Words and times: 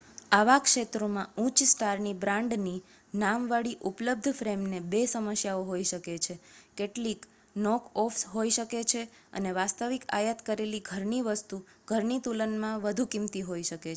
આવા 0.31 0.61
ક્ષેત્રોમાં 0.61 1.33
ઉચ્ચ-સ્ટારની 1.41 2.13
બ્રાન્ડની 2.21 2.79
નામ 3.13 3.43
વાળી 3.49 3.73
ઉપલબ્ધ 3.89 4.37
ફ્રેમને 4.37 4.79
બે 4.89 5.01
સમસ્યાઓ 5.07 5.61
હોય 5.65 5.85
શકે 5.89 6.15
છે 6.25 6.37
કેટલીક 6.77 7.27
નોક-ઓફ્સ 7.55 8.25
હોઈ 8.29 8.55
શકે 8.55 8.81
છે 8.87 9.03
અને 9.33 9.51
વાસ્તવિક 9.55 10.09
આયાત 10.11 10.41
કરેલી 10.43 10.83
ઘરની 10.87 11.21
વસ્તુ 11.25 11.61
ઘરની 11.87 12.19
તુલનમાં 12.23 12.83
વધુ 12.83 13.07
કિંમતી 13.09 13.45
હોઈ 13.45 13.63
શકે 13.65 13.77
છે 13.77 13.89